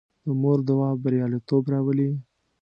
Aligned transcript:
د 0.25 0.27
مور 0.41 0.59
دعا 0.67 0.89
بریالیتوب 1.03 1.63
راولي. 1.73 2.09